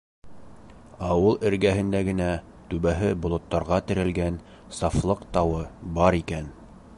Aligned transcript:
Ауыл 1.07 1.35
эргәһендә 1.49 2.01
генә 2.07 2.29
түбәһе 2.71 3.11
болоттарға 3.27 3.79
терәлгән 3.91 4.41
Сафлыҡ 4.79 5.23
тауы 5.37 5.63
бар 6.01 6.19
икән. 6.23 6.51